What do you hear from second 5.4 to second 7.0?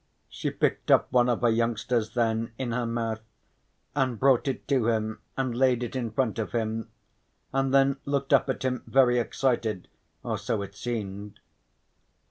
laid it in front of him,